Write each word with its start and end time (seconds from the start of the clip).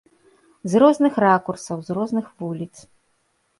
З 0.73 0.81
розных 0.83 1.13
ракурсаў, 1.25 1.77
з 1.91 1.99
розных 2.01 2.25
вуліц. 2.41 2.73